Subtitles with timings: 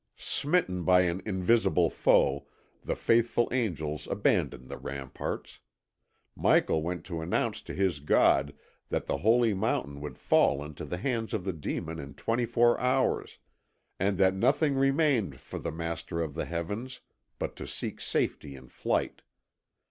[0.17, 2.47] Smitten by an invisible foe,
[2.83, 5.59] the faithful angels abandoned the ramparts.
[6.35, 8.55] Michael went to announce to his God
[8.89, 12.79] that the Holy Mountain would fall into the hands of the demon in twenty four
[12.79, 13.37] hours,
[13.99, 17.01] and that nothing remained for the Master of the Heavens
[17.37, 19.21] but to seek safety in flight.